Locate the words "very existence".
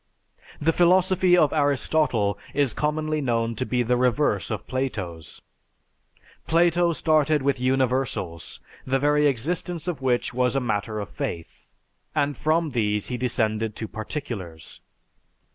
8.97-9.87